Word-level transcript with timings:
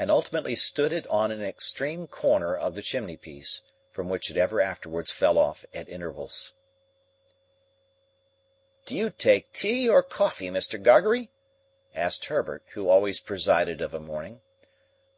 And 0.00 0.10
ultimately 0.10 0.56
stood 0.56 0.94
it 0.94 1.06
on 1.08 1.30
an 1.30 1.42
extreme 1.42 2.06
corner 2.06 2.56
of 2.56 2.74
the 2.74 2.80
chimney 2.80 3.18
piece, 3.18 3.62
from 3.90 4.08
which 4.08 4.30
it 4.30 4.38
ever 4.38 4.58
afterwards 4.58 5.12
fell 5.12 5.36
off 5.36 5.66
at 5.74 5.90
intervals. 5.90 6.54
"Do 8.86 8.96
you 8.96 9.10
take 9.10 9.52
tea 9.52 9.90
or 9.90 10.02
coffee, 10.02 10.48
Mr. 10.48 10.82
Gargery?" 10.82 11.28
asked 11.94 12.24
Herbert, 12.24 12.62
who 12.72 12.88
always 12.88 13.20
presided 13.20 13.82
of 13.82 13.92
a 13.92 14.00
morning. 14.00 14.40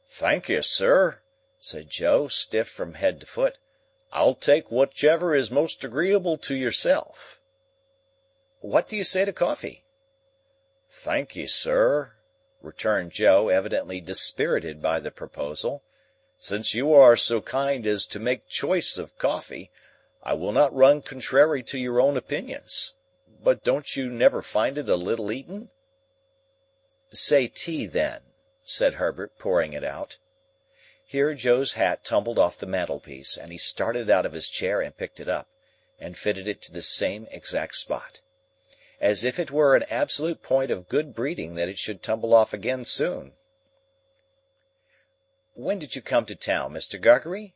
"Thank'ee, 0.09 0.63
sir," 0.63 1.21
said 1.61 1.89
Joe, 1.89 2.27
stiff 2.27 2.69
from 2.69 2.95
head 2.95 3.21
to 3.21 3.27
foot. 3.27 3.59
"I'll 4.11 4.35
take 4.35 4.69
whichever 4.73 5.33
is 5.33 5.49
most 5.49 5.85
agreeable 5.85 6.37
to 6.39 6.57
yourself." 6.57 7.41
"What 8.59 8.89
do 8.89 8.97
you 8.97 9.05
say 9.05 9.25
to 9.25 9.33
coffee?" 9.33 9.85
"Thank'ee, 10.91 11.47
sir," 11.47 12.15
returned 12.63 13.11
Joe, 13.11 13.49
evidently 13.49 14.01
dispirited 14.01 14.81
by 14.81 15.01
the 15.01 15.11
proposal. 15.11 15.83
"Since 16.39 16.75
you 16.75 16.93
are 16.95 17.17
so 17.17 17.41
kind 17.41 17.87
as 17.87 18.07
to 18.07 18.21
make 18.21 18.49
choice 18.49 18.99
of 18.99 19.19
coffee, 19.19 19.71
I 20.23 20.35
will 20.35 20.53
not 20.53 20.73
run 20.73 21.03
contrary 21.03 21.63
to 21.65 21.79
your 21.79 22.01
own 22.01 22.17
opinions. 22.17 22.95
But 23.43 23.65
don't 23.65 23.97
you 23.97 24.09
never 24.09 24.43
find 24.43 24.79
it 24.79 24.89
a 24.89 24.95
little 24.95 25.33
eaten?" 25.33 25.71
"Say 27.11 27.49
tea, 27.49 27.87
then," 27.87 28.23
said 28.65 28.95
Herbert, 28.95 29.37
pouring 29.39 29.73
it 29.73 29.83
out. 29.83 30.19
Here 31.05 31.35
Joe's 31.35 31.73
hat 31.73 32.05
tumbled 32.05 32.39
off 32.39 32.57
the 32.57 32.67
mantelpiece, 32.67 33.37
and 33.37 33.51
he 33.51 33.59
started 33.59 34.09
out 34.09 34.25
of 34.25 34.33
his 34.33 34.49
chair 34.49 34.81
and 34.81 34.97
picked 34.97 35.21
it 35.21 35.29
up, 35.29 35.49
and 35.99 36.17
fitted 36.17 36.49
it 36.49 36.63
to 36.63 36.73
the 36.73 36.83
same 36.83 37.27
exact 37.31 37.75
spot. 37.75 38.21
As 39.03 39.25
if 39.25 39.41
it 39.41 39.51
were 39.51 39.75
an 39.75 39.83
absolute 39.91 40.45
point 40.45 40.71
of 40.71 40.89
good 40.89 41.13
breeding 41.13 41.57
that 41.57 41.69
it 41.69 41.77
should 41.77 42.05
tumble 42.05 42.33
off 42.33 42.53
again 42.55 42.85
soon. 42.85 43.33
"When 45.55 45.81
did 45.81 45.97
you 45.97 46.03
come 46.03 46.25
to 46.27 46.37
town, 46.37 46.73
Mr. 46.73 47.01
Gargery?" 47.01 47.53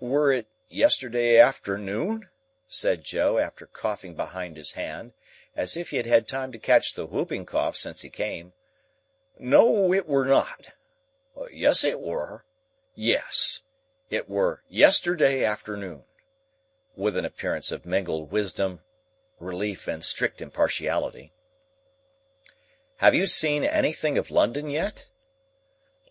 "Were 0.00 0.32
it 0.32 0.46
yesterday 0.70 1.38
afternoon?" 1.38 2.30
said 2.66 3.04
Joe, 3.04 3.36
after 3.36 3.66
coughing 3.66 4.14
behind 4.14 4.56
his 4.56 4.72
hand, 4.72 5.12
as 5.54 5.76
if 5.76 5.90
he 5.90 5.98
had 5.98 6.06
had 6.06 6.26
time 6.26 6.50
to 6.52 6.58
catch 6.58 6.94
the 6.94 7.04
whooping 7.04 7.44
cough 7.44 7.76
since 7.76 8.00
he 8.00 8.08
came. 8.08 8.54
"No, 9.38 9.92
it 9.92 10.08
were 10.08 10.24
not. 10.24 10.70
Yes, 11.50 11.84
it 11.84 12.00
were. 12.00 12.46
Yes, 12.94 13.64
it 14.08 14.30
were 14.30 14.62
yesterday 14.70 15.44
afternoon," 15.44 16.04
with 16.96 17.18
an 17.18 17.26
appearance 17.26 17.70
of 17.70 17.84
mingled 17.84 18.32
wisdom, 18.32 18.80
relief, 19.42 19.88
and 19.88 20.04
strict 20.04 20.40
impartiality. 20.40 21.32
"Have 22.96 23.14
you 23.14 23.26
seen 23.26 23.64
anything 23.64 24.16
of 24.16 24.30
London 24.30 24.70
yet?" 24.70 25.08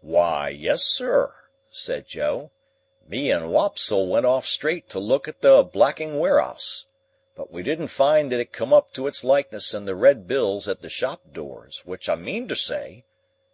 "Why, 0.02 0.50
yes, 0.50 0.84
sir," 0.84 1.34
said 1.70 2.08
Joe. 2.08 2.52
"Me 3.08 3.32
and 3.32 3.50
Wopsle 3.50 4.08
went 4.08 4.26
off 4.26 4.46
straight 4.46 4.90
to 4.90 5.00
look 5.00 5.28
at 5.28 5.42
the 5.42 5.64
blacking 5.64 6.20
ware'us, 6.20 6.86
but 7.36 7.52
we 7.52 7.64
didn't 7.64 7.88
find 7.88 8.31
that 8.31 8.40
it 8.40 8.52
come 8.52 8.74
up 8.74 8.94
to 8.94 9.08
its 9.08 9.24
likeness 9.24 9.74
in 9.74 9.86
the 9.86 9.96
red 9.96 10.28
bills 10.28 10.68
at 10.68 10.81
the 10.81 10.90
shop 10.90 11.22
doors, 11.31 11.81
which 11.86 12.09
I 12.09 12.16
mean 12.16 12.47
to 12.50 12.56
say 12.56 13.06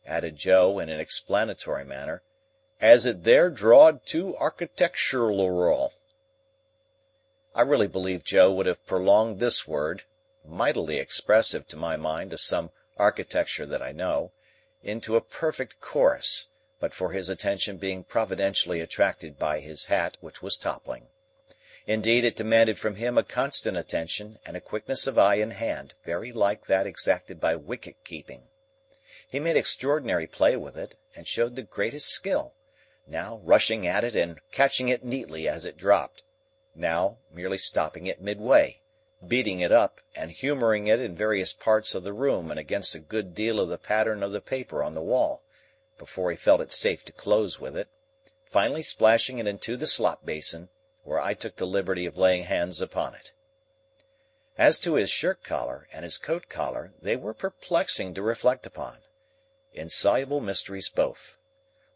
added 0.08 0.38
Joe, 0.38 0.80
in 0.80 0.90
an 0.90 1.00
explanatory 1.00 1.84
manner, 1.84 2.24
"as 2.80 3.06
it 3.06 3.26
there 3.26 3.50
drawed 3.50 4.06
too 4.06 4.38
architectural." 4.38 5.94
I 7.58 7.62
really 7.62 7.88
believe 7.88 8.24
Joe 8.24 8.52
would 8.52 8.68
have 8.68 8.86
prolonged 8.86 9.40
this 9.40 9.68
word 9.68 10.04
(mightily 10.46 11.00
expressive 11.00 11.68
to 11.70 11.76
my 11.76 11.98
mind 11.98 12.32
of 12.32 12.40
some 12.40 12.70
architecture 12.98 13.66
that 13.66 13.82
I 13.82 13.92
know) 13.92 14.32
into 14.84 15.16
a 15.16 15.22
perfect 15.22 15.82
chorus, 15.82 16.50
but 16.80 16.94
for 16.94 17.14
his 17.14 17.30
attention 17.30 17.78
being 17.78 18.04
providentially 18.04 18.80
attracted 18.80 19.40
by 19.40 19.60
his 19.60 19.86
hat, 19.86 20.18
which 20.22 20.44
was 20.44 20.56
toppling. 20.56 21.08
Indeed, 21.88 22.26
it 22.26 22.36
demanded 22.36 22.78
from 22.78 22.98
him 22.98 23.18
a 23.18 23.24
constant 23.24 23.76
attention 23.76 24.38
and 24.46 24.56
a 24.56 24.62
quickness 24.62 25.08
of 25.08 25.18
eye 25.18 25.38
and 25.38 25.54
hand 25.54 25.96
very 26.06 26.32
like 26.32 26.68
that 26.68 26.86
exacted 26.86 27.40
by 27.42 27.56
wicket 27.56 27.96
keeping. 28.04 28.44
He 29.32 29.40
made 29.40 29.58
extraordinary 29.58 30.28
play 30.28 30.56
with 30.56 30.78
it, 30.78 30.94
and 31.16 31.28
showed 31.28 31.56
the 31.56 31.64
greatest 31.64 32.10
skill; 32.10 32.54
now 33.08 33.38
rushing 33.44 33.88
at 33.88 34.04
it 34.04 34.16
and 34.16 34.40
catching 34.52 34.90
it 34.90 35.04
neatly 35.04 35.48
as 35.48 35.66
it 35.66 35.76
dropped; 35.76 36.22
now 36.78 37.18
merely 37.32 37.58
stopping 37.58 38.08
it 38.08 38.22
midway, 38.22 38.80
beating 39.28 39.62
it 39.62 39.72
up, 39.72 40.00
and 40.16 40.32
humouring 40.32 40.88
it 40.88 41.00
in 41.00 41.16
various 41.16 41.54
parts 41.54 41.96
of 41.96 42.04
the 42.04 42.14
room 42.14 42.52
and 42.52 42.60
against 42.60 42.94
a 42.94 43.00
good 43.00 43.34
deal 43.34 43.60
of 43.60 43.70
the 43.70 43.78
pattern 43.78 44.22
of 44.22 44.32
the 44.32 44.42
paper 44.42 44.84
on 44.84 44.94
the 44.94 45.02
wall, 45.02 45.42
before 45.98 46.30
he 46.30 46.38
felt 46.38 46.62
it 46.62 46.72
safe 46.72 47.04
to 47.04 47.12
close 47.12 47.60
with 47.60 47.76
it; 47.76 47.88
finally 48.46 48.84
splashing 48.84 49.40
it 49.40 49.48
into 49.48 49.76
the 49.76 49.88
slop 49.88 50.26
basin, 50.26 50.70
where 51.04 51.20
I 51.20 51.34
took 51.34 51.56
the 51.56 51.66
liberty 51.66 52.06
of 52.06 52.18
laying 52.18 52.44
hands 52.44 52.82
upon 52.82 53.16
it. 53.16 53.32
As 54.58 54.80
to 54.80 54.96
his 54.96 55.10
shirt 55.10 55.44
collar 55.44 55.88
and 55.92 56.04
his 56.04 56.18
coat 56.18 56.50
collar, 56.50 56.94
they 57.02 57.16
were 57.16 57.34
perplexing 57.34 58.14
to 58.16 58.22
reflect 58.22 58.66
upon. 58.66 59.00
Insoluble 59.74 60.42
mysteries 60.42 60.90
both. 60.90 61.40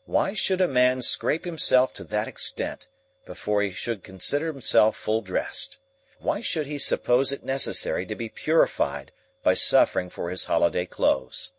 Why 0.06 0.34
should 0.34 0.62
a 0.62 0.68
man 0.68 1.02
scrape 1.02 1.46
himself 1.46 1.94
to 1.96 2.03
that 2.06 2.28
extent, 2.28 2.88
before 3.26 3.62
he 3.62 3.72
should 3.72 4.04
consider 4.04 4.48
himself 4.48 4.96
full 4.96 5.22
dressed? 5.22 5.80
Why 6.20 6.42
should 6.42 6.68
he 6.68 6.78
suppose 6.78 7.32
it 7.32 7.44
necessary 7.44 8.06
to 8.06 8.16
be 8.16 8.30
purified 8.30 9.12
by 9.44 9.54
suffering 9.54 10.09
for 10.09 10.30
his 10.30 10.46
holiday 10.46 10.86
clothes? 10.86 11.52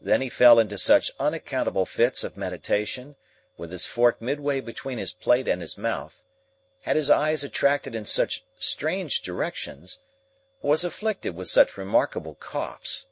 Then 0.00 0.20
he 0.20 0.28
fell 0.28 0.58
into 0.58 0.78
such 0.78 1.10
unaccountable 1.18 1.86
fits 1.86 2.24
of 2.24 2.36
meditation, 2.36 3.16
with 3.56 3.72
his 3.72 3.86
fork 3.86 4.20
midway 4.20 4.60
between 4.60 4.98
his 4.98 5.12
plate 5.12 5.48
and 5.48 5.60
his 5.60 5.78
mouth, 5.78 6.22
had 6.82 6.96
his 6.96 7.10
eyes 7.10 7.42
attracted 7.42 7.94
in 7.96 8.04
such 8.04 8.44
strange 8.58 9.20
directions, 9.20 9.98
was 10.62 10.84
afflicted 10.84 11.34
with 11.34 11.48
such 11.48 11.76
remarkable 11.76 12.34
coughs 12.34 13.06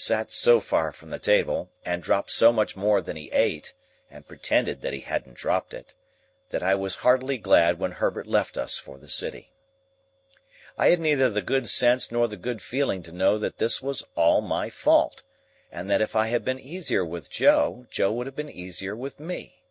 sat 0.00 0.30
so 0.30 0.60
far 0.60 0.92
from 0.92 1.10
the 1.10 1.18
table, 1.18 1.70
and 1.84 2.02
dropped 2.02 2.30
so 2.30 2.52
much 2.52 2.76
more 2.76 3.00
than 3.00 3.16
he 3.16 3.30
ate, 3.32 3.74
and 4.10 4.28
pretended 4.28 4.80
that 4.82 4.92
he 4.92 5.00
hadn't 5.00 5.34
dropped 5.34 5.74
it, 5.74 5.94
that 6.50 6.62
I 6.62 6.74
was 6.74 6.96
heartily 6.96 7.36
glad 7.36 7.78
when 7.78 7.92
Herbert 7.92 8.26
left 8.26 8.56
us 8.56 8.78
for 8.78 8.98
the 8.98 9.08
City. 9.08 9.52
I 10.78 10.88
had 10.88 11.00
neither 11.00 11.28
the 11.28 11.42
good 11.42 11.68
sense 11.68 12.10
nor 12.10 12.28
the 12.28 12.36
good 12.36 12.62
feeling 12.62 13.02
to 13.02 13.12
know 13.12 13.36
that 13.36 13.58
this 13.58 13.82
was 13.82 14.06
all 14.14 14.40
my 14.40 14.70
fault, 14.70 15.22
and 15.70 15.90
that 15.90 16.00
if 16.00 16.16
I 16.16 16.28
had 16.28 16.44
been 16.44 16.58
easier 16.58 17.04
with 17.04 17.28
Joe, 17.28 17.86
Joe 17.90 18.12
would 18.12 18.26
have 18.26 18.36
been 18.36 18.48
easier 18.48 18.96
with 18.96 19.20
me. 19.20 19.62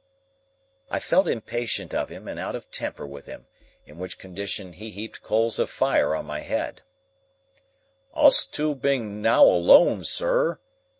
I 0.91 0.99
felt 0.99 1.27
impatient 1.27 1.93
of 1.93 2.09
him 2.09 2.27
and 2.27 2.39
out 2.39 2.55
of 2.55 2.69
temper 2.69 3.07
with 3.07 3.25
him, 3.25 3.47
in 3.85 3.97
which 3.97 4.19
condition 4.19 4.73
he 4.73 4.91
heaped 4.91 5.23
coals 5.23 5.57
of 5.59 5.69
fire 5.69 6.15
on 6.15 6.25
my 6.25 6.41
head. 6.41 6.81
"Us 8.13 8.45
two 8.45 8.75
being 8.75 9.21
now 9.21 9.43
alone, 9.43 10.03
sir," 10.03 10.59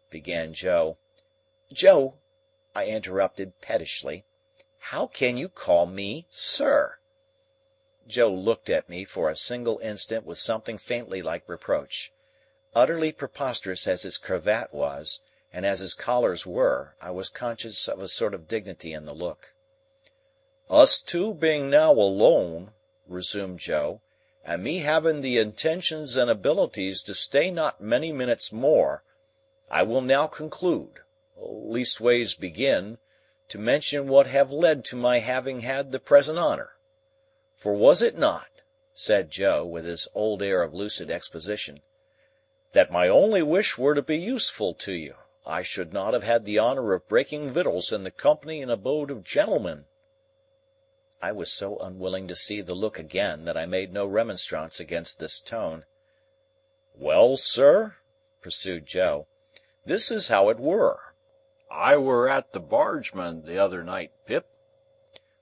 began 0.09 0.53
Joe. 0.53 0.97
"Joe," 1.71 2.15
I 2.74 2.85
interrupted, 2.85 3.59
pettishly, 3.62 4.25
"how 4.92 5.06
can 5.06 5.36
you 5.36 5.50
call 5.50 5.86
me 5.86 6.25
'sir'?" 6.30 6.98
Joe 8.07 8.34
looked 8.34 8.69
at 8.69 8.88
me 8.88 9.04
for 9.04 9.30
a 9.30 9.36
single 9.36 9.80
instant 9.80 10.25
with 10.25 10.39
something 10.39 10.78
faintly 10.78 11.22
like 11.22 11.50
reproach. 11.50 12.13
Utterly 12.74 13.12
preposterous 13.12 13.86
as 13.86 14.04
his 14.04 14.18
cravat 14.18 14.74
was, 14.74 15.19
and 15.51 15.66
as 15.66 15.81
his 15.81 15.94
collars 15.94 16.45
were, 16.45 16.95
I 17.01 17.12
was 17.12 17.28
conscious 17.28 17.89
of 17.89 18.01
a 18.01 18.07
sort 18.07 18.34
of 18.34 18.48
dignity 18.48 18.94
in 18.94 19.04
the 19.04 19.13
look. 19.13 19.54
"Us 20.69 21.01
two 21.01 21.34
being 21.34 21.69
now 21.69 21.92
alone," 21.92 22.72
resumed 23.07 23.60
Joe 23.60 24.00
and 24.45 24.63
me 24.63 24.78
having 24.78 25.19
the 25.19 25.38
intentions 25.38 26.16
and 26.16 26.30
abilities 26.30 27.01
to 27.01 27.13
stay 27.13 27.51
not 27.51 27.81
many 27.81 28.13
minutes 28.13 28.54
more, 28.54 29.04
I 29.69 29.84
will 29.84 30.00
now 30.00 30.28
conclude, 30.28 31.01
leastways 31.36 32.36
begin, 32.36 33.00
to 33.49 33.57
mention 33.57 34.07
what 34.07 34.27
have 34.27 34.51
led 34.51 34.83
to 34.85 34.95
my 34.95 35.19
having 35.19 35.61
had 35.61 35.91
the 35.91 35.99
present 35.99 36.38
honour. 36.38 36.75
For 37.55 37.73
was 37.73 38.01
it 38.01 38.17
not," 38.17 38.49
said 38.94 39.31
Joe, 39.31 39.65
with 39.65 39.85
his 39.85 40.07
old 40.13 40.44
air 40.44 40.61
of 40.61 40.73
lucid 40.73 41.09
exposition, 41.09 41.81
"that 42.73 42.91
my 42.91 43.07
only 43.07 43.41
wish 43.41 43.77
were 43.77 43.95
to 43.95 44.01
be 44.01 44.17
useful 44.17 44.73
to 44.73 44.94
you, 44.94 45.15
I 45.45 45.61
should 45.61 45.94
not 45.94 46.13
have 46.13 46.23
had 46.23 46.44
the 46.44 46.59
honour 46.59 46.94
of 46.94 47.07
breaking 47.07 47.51
victuals 47.51 47.91
in 47.91 48.03
the 48.03 48.11
company 48.11 48.61
and 48.61 48.69
abode 48.69 49.09
of 49.09 49.23
gentlemen." 49.23 49.85
I 51.21 51.31
was 51.31 51.51
so 51.51 51.77
unwilling 51.79 52.27
to 52.27 52.35
see 52.35 52.61
the 52.61 52.75
look 52.75 53.00
again, 53.00 53.45
that 53.45 53.57
I 53.57 53.65
made 53.65 53.93
no 53.93 54.05
remonstrance 54.05 54.79
against 54.79 55.19
this 55.19 55.39
tone. 55.39 55.85
"Well, 56.95 57.38
sir," 57.38 57.95
pursued 58.41 58.85
Joe, 58.85 59.27
"this 59.85 60.11
is 60.11 60.27
how 60.27 60.50
it 60.50 60.59
were. 60.59 61.15
I 61.69 61.97
were 61.97 62.29
at 62.29 62.53
the 62.53 62.61
Bargemen 62.61 63.43
the 63.43 63.59
other 63.59 63.83
night, 63.83 64.13
Pip." 64.25 64.47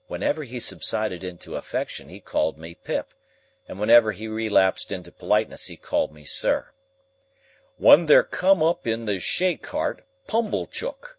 Whenever 0.07 0.41
he 0.43 0.59
subsided 0.59 1.23
into 1.23 1.55
affection 1.55 2.09
he 2.09 2.19
called 2.19 2.57
me 2.57 2.73
Pip, 2.73 3.13
and 3.67 3.79
whenever 3.79 4.11
he 4.11 4.27
relapsed 4.27 4.91
into 4.91 5.11
politeness 5.11 5.67
he 5.67 5.77
called 5.77 6.11
me 6.11 6.25
sir. 6.25 6.71
"When 7.77 8.07
there 8.07 8.23
come 8.23 8.63
up 8.63 8.87
in 8.87 9.05
the 9.05 9.19
shay 9.19 9.55
cart 9.55 10.03
Pumblechook, 10.25 11.15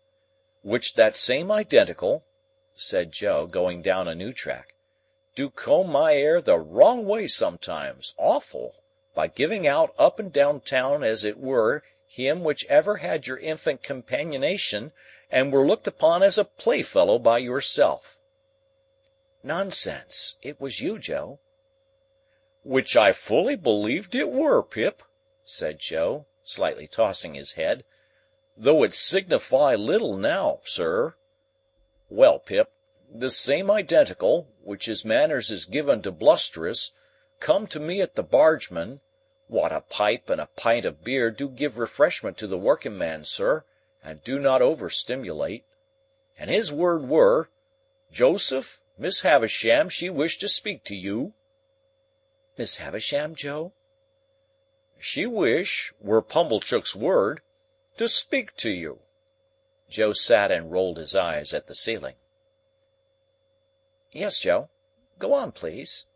which 0.63 0.95
that 0.95 1.15
same 1.15 1.53
identical 1.53 2.25
said 2.75 3.13
Joe, 3.13 3.47
going 3.47 3.83
down 3.83 4.09
a 4.09 4.15
new 4.17 4.33
track, 4.33 4.75
"do 5.37 5.51
comb 5.51 5.89
my 5.89 6.15
hair 6.15 6.41
the 6.41 6.59
wrong 6.59 7.07
way 7.07 7.29
sometimes, 7.29 8.17
awful, 8.19 8.75
by 9.15 9.29
giving 9.29 9.69
out 9.69 9.95
up 10.01 10.19
and 10.19 10.33
down 10.33 10.63
town 10.63 11.05
as 11.05 11.25
it 11.25 11.39
were 11.39 11.85
him 12.09 12.45
which 12.45 12.65
ever 12.67 12.99
had 12.99 13.27
your 13.27 13.39
infant 13.39 13.83
companionation 13.83 14.93
and 15.29 15.53
were 15.53 15.67
looked 15.67 15.89
upon 15.89 16.23
as 16.23 16.39
a 16.39 16.45
playfellow 16.45 17.19
by 17.19 17.39
yourself." 17.39 18.17
"Nonsense! 19.43 20.37
It 20.41 20.61
was 20.61 20.81
you, 20.81 21.01
Joe." 21.01 21.41
"Which 22.63 22.97
I 22.97 23.11
fully 23.11 23.57
believed 23.57 24.15
it 24.15 24.31
were, 24.31 24.63
Pip," 24.63 25.03
said 25.43 25.81
Joe, 25.81 26.27
slightly 26.45 26.87
tossing 26.87 27.35
his 27.35 27.55
head, 27.55 27.85
"though 28.57 28.85
it 28.85 28.95
signify 28.95 29.75
little 29.75 30.17
now, 30.17 30.61
sir. 30.65 31.17
Well, 32.09 32.39
Pip, 32.39 32.71
this 33.09 33.37
same 33.37 33.69
identical, 33.71 34.49
which 34.63 34.87
his 34.87 35.05
manners 35.05 35.51
is 35.51 35.65
given 35.65 36.03
to 36.03 36.13
blusterous, 36.13 36.93
come 37.41 37.67
to 37.67 37.81
me 37.81 38.01
at 38.01 38.15
the 38.15 38.23
Bargemen 38.23 39.01
(wot 39.49 39.71
a 39.71 39.81
pipe 39.81 40.29
and 40.29 40.41
a 40.41 40.47
pint 40.57 40.85
of 40.85 41.05
beer 41.05 41.31
do 41.31 41.49
give 41.49 41.79
refreshment 41.79 42.37
to 42.37 42.49
the 42.49 42.59
working 42.59 42.99
man, 42.99 43.25
sir, 43.25 43.65
and 44.03 44.25
do 44.25 44.41
not 44.41 44.61
over 44.61 44.91
stimulate), 44.91 45.65
and 46.37 46.51
his 46.51 46.73
word 46.73 47.09
were, 47.09 47.49
'Joseph, 48.11 48.81
Miss 48.99 49.21
Havisham 49.21 49.89
she 49.89 50.11
wish 50.11 50.37
to 50.39 50.49
speak 50.49 50.83
to 50.83 50.97
you.'" 50.97 51.33
"Miss 52.59 52.79
Havisham, 52.79 53.37
Joe?" 53.37 53.71
"She 54.99 55.27
wish, 55.27 55.95
were 56.01 56.23
Pumblechook's 56.23 56.97
word, 56.97 57.41
to 57.99 58.09
speak 58.09 58.57
to 58.57 58.71
you." 58.71 59.01
Joe 59.89 60.13
sat 60.13 60.51
and 60.51 60.73
rolled 60.73 60.97
his 60.97 61.15
eyes 61.15 61.55
at 61.55 61.69
the 61.69 61.77
ceiling. 61.77 62.17
"Yes, 64.11 64.41
Joe. 64.41 64.71
Go 65.21 65.33
on, 65.33 65.53
please." 65.53 66.07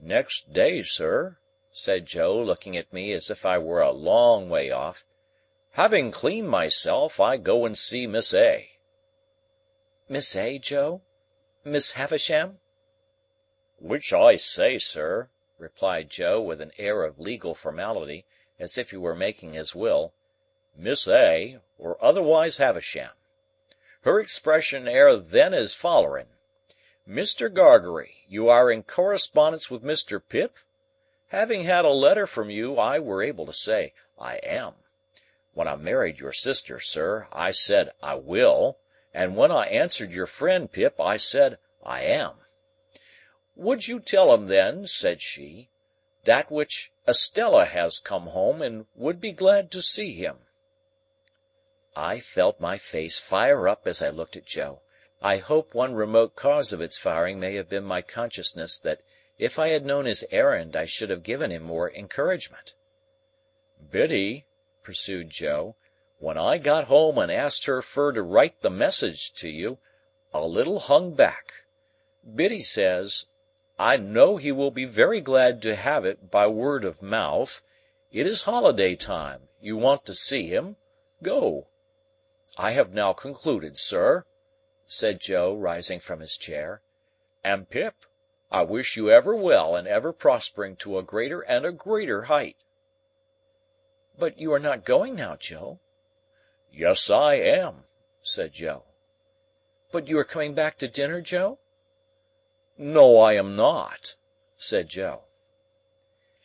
"Next 0.00 0.52
day, 0.52 0.82
sir," 0.82 1.38
said 1.70 2.06
Joe, 2.06 2.34
looking 2.40 2.78
at 2.78 2.94
me 2.94 3.12
as 3.12 3.28
if 3.30 3.44
I 3.44 3.58
were 3.58 3.82
a 3.82 3.90
long 3.90 4.48
way 4.48 4.70
off, 4.70 5.04
"having 5.72 6.10
cleaned 6.10 6.48
myself, 6.48 7.20
I 7.20 7.36
go 7.36 7.66
and 7.66 7.76
see 7.76 8.06
Miss 8.06 8.32
A." 8.32 8.70
"Miss 10.08 10.34
A, 10.34 10.58
Joe? 10.58 11.02
Miss 11.64 11.90
Havisham?" 11.92 12.58
"Which 13.78 14.14
I 14.14 14.36
say, 14.36 14.78
sir," 14.78 15.28
replied 15.58 16.08
Joe, 16.08 16.40
with 16.40 16.62
an 16.62 16.72
air 16.78 17.04
of 17.04 17.20
legal 17.20 17.54
formality, 17.54 18.24
as 18.58 18.78
if 18.78 18.90
he 18.90 18.96
were 18.96 19.14
making 19.14 19.52
his 19.52 19.74
will. 19.74 20.14
Miss 20.74 21.06
A, 21.06 21.58
or 21.76 22.02
otherwise 22.02 22.56
Havisham. 22.56 23.10
Her 24.04 24.18
expression 24.18 24.88
air 24.88 25.14
then 25.16 25.52
is 25.52 25.64
as 25.64 25.74
follerin: 25.74 26.28
'Mr. 27.06 27.52
Gargery, 27.52 28.24
you 28.26 28.48
are 28.48 28.70
in 28.72 28.84
correspondence 28.84 29.70
with 29.70 29.82
Mr. 29.82 30.18
Pip?' 30.26 30.56
Having 31.30 31.64
had 31.64 31.84
a 31.84 31.90
letter 31.90 32.26
from 32.26 32.48
you, 32.48 32.78
I 32.78 32.98
were 32.98 33.22
able 33.22 33.44
to 33.44 33.52
say, 33.52 33.92
I 34.18 34.36
am.' 34.36 34.76
When 35.52 35.68
I 35.68 35.76
married 35.76 36.20
your 36.20 36.32
sister, 36.32 36.80
sir, 36.80 37.28
I 37.30 37.50
said, 37.50 37.92
I 38.02 38.14
will,' 38.14 38.78
and 39.12 39.36
when 39.36 39.52
I 39.52 39.66
answered 39.66 40.10
your 40.10 40.26
friend 40.26 40.72
Pip, 40.72 40.98
I 40.98 41.18
said, 41.18 41.58
I 41.82 42.00
am. 42.00 42.40
"Would 43.56 43.88
you 43.88 44.00
tell 44.00 44.32
him 44.32 44.46
then,' 44.46 44.86
said 44.86 45.20
she, 45.20 45.68
"that 46.24 46.50
which 46.50 46.92
Estella 47.06 47.66
has 47.66 47.98
come 47.98 48.28
home 48.28 48.62
and 48.62 48.86
would 48.94 49.20
be 49.20 49.32
glad 49.32 49.70
to 49.72 49.82
see 49.82 50.14
him. 50.14 50.46
I 51.94 52.20
felt 52.20 52.58
my 52.58 52.78
face 52.78 53.18
fire 53.18 53.68
up 53.68 53.86
as 53.86 54.00
I 54.00 54.08
looked 54.08 54.36
at 54.36 54.46
Joe. 54.46 54.80
I 55.20 55.36
hope 55.36 55.74
one 55.74 55.94
remote 55.94 56.36
cause 56.36 56.72
of 56.72 56.80
its 56.80 56.96
firing 56.96 57.38
may 57.38 57.56
have 57.56 57.68
been 57.68 57.84
my 57.84 58.00
consciousness 58.00 58.78
that 58.78 59.02
if 59.38 59.58
I 59.58 59.68
had 59.68 59.86
known 59.86 60.04
his 60.04 60.24
errand 60.30 60.74
I 60.74 60.84
should 60.84 61.10
have 61.10 61.22
given 61.22 61.50
him 61.52 61.62
more 61.62 61.90
encouragement. 61.90 62.74
"Biddy," 63.90 64.46
pursued 64.82 65.30
Joe, 65.30 65.76
"when 66.18 66.36
I 66.36 66.58
got 66.58 66.84
home 66.84 67.18
and 67.18 67.30
asked 67.30 67.66
her 67.66 67.80
fur 67.80 68.12
to 68.12 68.22
write 68.22 68.62
the 68.62 68.70
message 68.70 69.32
to 69.34 69.48
you, 69.48 69.78
a 70.34 70.44
little 70.44 70.80
hung 70.80 71.14
back. 71.14 71.64
Biddy 72.34 72.62
says, 72.62 73.26
'I 73.78 73.98
know 73.98 74.36
he 74.36 74.50
will 74.50 74.72
be 74.72 74.84
very 74.84 75.20
glad 75.20 75.62
to 75.62 75.76
have 75.76 76.04
it 76.04 76.30
by 76.30 76.48
word 76.48 76.84
of 76.84 77.00
mouth. 77.00 77.62
It 78.10 78.26
is 78.26 78.42
holiday 78.42 78.96
time. 78.96 79.48
You 79.60 79.76
want 79.76 80.04
to 80.06 80.14
see 80.14 80.46
him. 80.46 80.76
Go. 81.22 81.68
I 82.56 82.72
have 82.72 82.92
now 82.92 83.12
concluded, 83.12 83.78
sir," 83.78 84.24
said 84.86 85.20
Joe, 85.20 85.54
rising 85.54 86.00
from 86.00 86.18
his 86.18 86.36
chair, 86.36 86.82
"and 87.44 87.70
Pip, 87.70 87.94
I 88.50 88.62
wish 88.62 88.96
you 88.96 89.10
ever 89.10 89.36
well 89.36 89.76
and 89.76 89.86
ever 89.86 90.10
prospering 90.10 90.76
to 90.76 90.96
a 90.96 91.02
greater 91.02 91.42
and 91.42 91.66
a 91.66 91.70
greater 91.70 92.22
height." 92.22 92.56
"But 94.18 94.38
you 94.38 94.54
are 94.54 94.58
not 94.58 94.86
going 94.86 95.14
now, 95.14 95.36
Joe?" 95.36 95.80
"Yes, 96.72 97.10
I 97.10 97.34
am," 97.34 97.84
said 98.22 98.52
Joe. 98.52 98.84
"But 99.92 100.08
you 100.08 100.18
are 100.18 100.24
coming 100.24 100.54
back 100.54 100.78
to 100.78 100.88
dinner, 100.88 101.20
Joe?" 101.20 101.58
"No, 102.78 103.18
I 103.18 103.34
am 103.34 103.54
not," 103.54 104.16
said 104.56 104.88
Joe. 104.88 105.24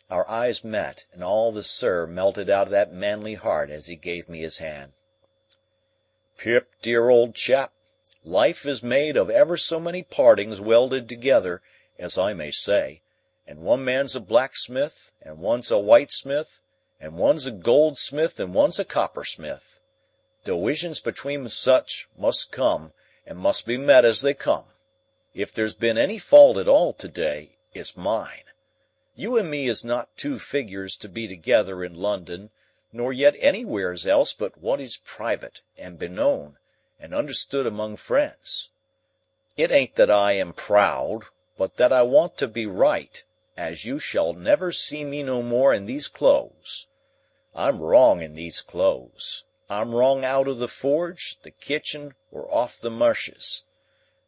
Our 0.09 0.29
eyes 0.29 0.61
met, 0.61 1.05
and 1.13 1.23
all 1.23 1.53
the 1.53 1.63
"sir" 1.63 2.05
melted 2.05 2.49
out 2.49 2.67
of 2.67 2.71
that 2.71 2.91
manly 2.91 3.35
heart 3.35 3.69
as 3.69 3.87
he 3.87 3.95
gave 3.95 4.27
me 4.27 4.41
his 4.41 4.57
hand. 4.57 4.91
Pip, 6.35 6.69
dear 6.81 7.07
old 7.09 7.33
chap, 7.33 7.73
life 8.25 8.65
is 8.65 8.83
made 8.83 9.15
of 9.15 9.29
ever 9.29 9.55
so 9.55 9.79
many 9.79 10.03
partings 10.03 10.59
welded 10.59 11.07
together, 11.07 11.61
as 11.99 12.17
I 12.17 12.33
may 12.33 12.51
say, 12.51 13.01
and 13.45 13.59
one 13.59 13.83
man's 13.83 14.15
a 14.15 14.19
blacksmith, 14.19 15.11
and 15.21 15.39
one's 15.39 15.71
a 15.71 15.75
whitesmith, 15.75 16.61
and 16.99 17.17
one's 17.17 17.45
a 17.45 17.51
goldsmith, 17.51 18.39
and 18.39 18.53
one's 18.53 18.79
a 18.79 18.85
coppersmith. 18.85 19.79
Diwisions 20.43 20.99
between 20.99 21.47
such 21.49 22.07
must 22.17 22.51
come, 22.51 22.93
and 23.25 23.37
must 23.37 23.65
be 23.65 23.77
met 23.77 24.05
as 24.05 24.21
they 24.21 24.33
come. 24.33 24.65
If 25.33 25.53
there's 25.53 25.75
been 25.75 25.97
any 25.97 26.19
fault 26.19 26.57
at 26.57 26.67
all 26.67 26.93
to 26.93 27.07
day, 27.07 27.57
it's 27.73 27.97
mine. 27.97 28.45
You 29.15 29.37
and 29.37 29.49
me 29.49 29.67
is 29.67 29.83
not 29.83 30.15
two 30.17 30.39
figures 30.39 30.95
to 30.97 31.09
be 31.09 31.27
together 31.27 31.83
in 31.83 31.95
London 31.95 32.49
nor 32.93 33.11
yet 33.11 33.35
anywheres 33.39 34.05
else 34.05 34.33
but 34.33 34.57
what 34.59 34.79
is 34.79 34.97
private, 34.97 35.61
and 35.77 35.97
beknown, 35.97 36.55
and 36.99 37.13
understood 37.13 37.65
among 37.65 37.97
friends. 37.97 38.69
It 39.57 39.71
ain't 39.71 39.95
that 39.95 40.11
I 40.11 40.33
am 40.33 40.53
proud, 40.53 41.23
but 41.57 41.77
that 41.77 41.93
I 41.93 42.01
want 42.01 42.37
to 42.37 42.47
be 42.47 42.65
right, 42.65 43.23
as 43.55 43.85
you 43.85 43.99
shall 43.99 44.33
never 44.33 44.71
see 44.71 45.03
me 45.03 45.23
no 45.23 45.41
more 45.41 45.73
in 45.73 45.85
these 45.85 46.07
clothes. 46.07 46.87
I'm 47.55 47.79
wrong 47.79 48.21
in 48.21 48.33
these 48.33 48.61
clothes. 48.61 49.45
I'm 49.69 49.93
wrong 49.93 50.25
out 50.25 50.47
of 50.47 50.57
the 50.57 50.67
forge, 50.67 51.37
the 51.43 51.51
kitchen, 51.51 52.15
or 52.31 52.51
off 52.53 52.79
the 52.79 52.89
marshes. 52.89 53.65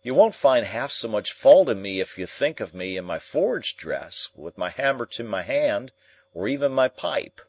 You 0.04 0.14
won't 0.14 0.36
find 0.36 0.68
half 0.68 0.92
so 0.92 1.08
much 1.08 1.34
fault 1.34 1.68
in 1.68 1.82
me 1.82 2.00
if 2.00 2.20
you 2.20 2.28
think 2.28 2.60
of 2.60 2.76
me 2.76 2.96
in 2.96 3.06
my 3.06 3.18
forge 3.18 3.76
dress, 3.76 4.30
with 4.36 4.58
my 4.58 4.70
hammer 4.70 5.08
to 5.08 5.24
my 5.24 5.42
hand, 5.42 5.92
or 6.34 6.48
even 6.48 6.72
my 6.72 6.88
pipe. 6.88 7.42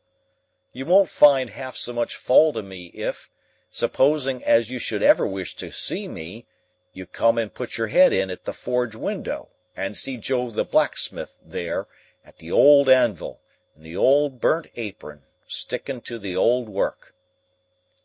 You 0.73 0.87
won't 0.87 1.11
find 1.11 1.50
half 1.50 1.76
so 1.76 1.92
much 1.92 2.16
fault 2.16 2.56
in 2.56 2.68
me 2.68 2.87
if, 2.95 3.28
supposing 3.71 4.42
as 4.42 4.71
you 4.71 4.78
should 4.78 5.02
ever 5.02 5.26
wish 5.26 5.54
to 5.56 5.71
see 5.71 6.09
me, 6.09 6.47
you 6.95 7.04
come 7.04 7.37
and 7.37 7.52
put 7.52 7.76
your 7.76 7.88
head 7.88 8.14
in 8.14 8.30
at 8.30 8.47
the 8.47 8.54
forge 8.54 8.95
window, 8.95 9.49
and 9.76 9.97
see 9.97 10.16
Joe 10.16 10.50
the 10.50 10.64
blacksmith 10.64 11.37
there, 11.45 11.87
at 12.25 12.38
the 12.38 12.50
old 12.50 12.88
anvil, 12.88 13.40
in 13.76 13.83
the 13.83 13.97
old 13.97 14.40
burnt 14.40 14.68
apron, 14.76 15.23
sticking 15.47 16.00
to 16.02 16.18
the 16.18 16.35
old 16.35 16.68
work. 16.68 17.14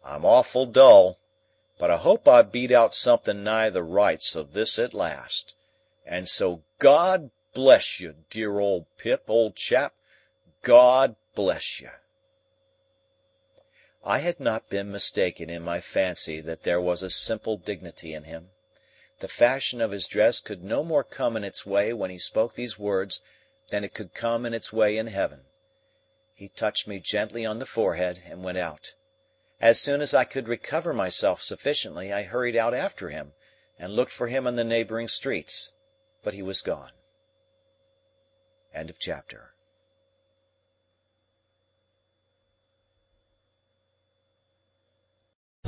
I'm 0.03 0.25
awful 0.25 0.65
dull, 0.65 1.17
but 1.79 1.89
I 1.89 1.97
hope 1.97 2.27
I've 2.27 2.51
beat 2.51 2.71
out 2.71 2.93
something 2.93 3.43
nigh 3.43 3.69
the 3.69 3.83
rights 3.83 4.35
of 4.35 4.53
this 4.53 4.77
at 4.77 4.93
last. 4.93 5.55
And 6.05 6.27
so 6.27 6.63
God 6.79 7.31
bless 7.53 7.99
you, 7.99 8.15
dear 8.29 8.59
old 8.59 8.85
Pip, 8.97 9.23
old 9.27 9.55
chap, 9.55 9.93
God 10.61 11.15
bless 11.33 11.79
you!" 11.79 11.89
I 14.03 14.19
had 14.19 14.39
not 14.39 14.69
been 14.69 14.91
mistaken 14.91 15.49
in 15.49 15.61
my 15.61 15.79
fancy 15.79 16.41
that 16.41 16.63
there 16.63 16.81
was 16.81 17.03
a 17.03 17.09
simple 17.09 17.57
dignity 17.57 18.13
in 18.13 18.23
him. 18.23 18.49
The 19.21 19.27
fashion 19.27 19.81
of 19.81 19.91
his 19.91 20.07
dress 20.07 20.39
could 20.39 20.63
no 20.63 20.83
more 20.83 21.03
come 21.03 21.37
in 21.37 21.43
its 21.43 21.63
way 21.63 21.93
when 21.93 22.09
he 22.09 22.17
spoke 22.17 22.55
these 22.55 22.79
words 22.79 23.21
than 23.69 23.83
it 23.83 23.93
could 23.93 24.15
come 24.15 24.47
in 24.47 24.53
its 24.55 24.73
way 24.73 24.97
in 24.97 25.05
heaven. 25.05 25.41
He 26.33 26.47
touched 26.47 26.87
me 26.87 26.99
gently 26.99 27.45
on 27.45 27.59
the 27.59 27.67
forehead, 27.67 28.23
and 28.25 28.43
went 28.43 28.57
out. 28.57 28.95
As 29.59 29.79
soon 29.79 30.01
as 30.01 30.15
I 30.15 30.23
could 30.23 30.47
recover 30.47 30.91
myself 30.91 31.43
sufficiently, 31.43 32.11
I 32.11 32.23
hurried 32.23 32.55
out 32.55 32.73
after 32.73 33.09
him, 33.09 33.33
and 33.77 33.93
looked 33.93 34.11
for 34.11 34.25
him 34.25 34.47
in 34.47 34.55
the 34.55 34.63
neighbouring 34.63 35.07
streets. 35.07 35.71
But 36.23 36.33
he 36.33 36.41
was 36.41 36.63
gone. 36.63 36.91
Chapter. 38.97 39.50